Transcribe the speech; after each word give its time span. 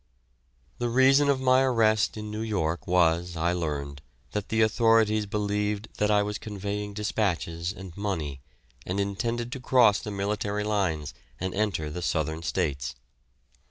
The 0.79 0.89
reason 0.89 1.29
of 1.29 1.39
my 1.39 1.61
arrest 1.61 2.17
in 2.17 2.31
New 2.31 2.41
York 2.41 2.87
was, 2.87 3.37
I 3.37 3.53
learned, 3.53 4.01
that 4.31 4.49
the 4.49 4.61
authorities 4.63 5.27
believed 5.27 5.89
that 5.99 6.09
I 6.09 6.23
was 6.23 6.39
conveying 6.39 6.95
despatches 6.95 7.71
and 7.71 7.95
money 7.95 8.41
and 8.83 8.99
intended 8.99 9.51
to 9.51 9.59
cross 9.59 9.99
the 9.99 10.09
military 10.09 10.63
lines 10.63 11.13
and 11.39 11.53
enter 11.53 11.91
the 11.91 12.01
Southern 12.01 12.41
States. 12.41 12.95